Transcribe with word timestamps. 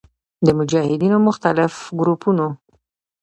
د 0.45 0.47
مجاهدینو 0.59 1.17
مختلف 1.27 1.73
ګروپونو 1.99 2.47